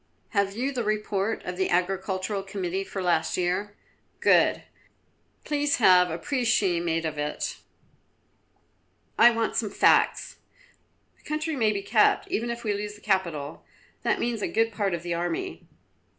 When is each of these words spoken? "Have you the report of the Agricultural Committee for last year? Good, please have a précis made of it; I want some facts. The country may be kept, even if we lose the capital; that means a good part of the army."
"Have 0.29 0.57
you 0.57 0.71
the 0.71 0.83
report 0.83 1.43
of 1.43 1.57
the 1.57 1.69
Agricultural 1.69 2.41
Committee 2.41 2.83
for 2.83 3.03
last 3.03 3.37
year? 3.37 3.75
Good, 4.19 4.63
please 5.43 5.75
have 5.77 6.09
a 6.09 6.17
précis 6.17 6.81
made 6.83 7.05
of 7.05 7.19
it; 7.19 7.57
I 9.19 9.29
want 9.29 9.55
some 9.55 9.69
facts. 9.69 10.37
The 11.17 11.23
country 11.23 11.55
may 11.55 11.71
be 11.71 11.83
kept, 11.83 12.27
even 12.29 12.49
if 12.49 12.63
we 12.63 12.73
lose 12.73 12.95
the 12.95 13.01
capital; 13.01 13.63
that 14.01 14.19
means 14.19 14.41
a 14.41 14.47
good 14.47 14.71
part 14.71 14.95
of 14.95 15.03
the 15.03 15.13
army." 15.13 15.67